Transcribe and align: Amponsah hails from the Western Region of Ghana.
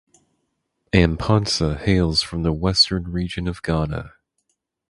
Amponsah 0.91 1.77
hails 1.77 2.23
from 2.23 2.41
the 2.41 2.51
Western 2.51 3.11
Region 3.11 3.47
of 3.47 3.61
Ghana. 3.61 4.13